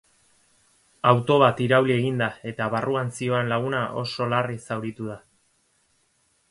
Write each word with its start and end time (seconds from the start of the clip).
Auto 1.09 1.35
bat 1.43 1.61
irauli 1.65 1.93
egin 1.97 2.17
da 2.23 2.31
eta 2.53 2.71
barruan 2.77 3.13
zihoan 3.19 3.53
laguna 3.53 3.83
oso 4.05 4.29
larri 4.35 4.61
zauritu 4.71 5.11
da. 5.13 5.21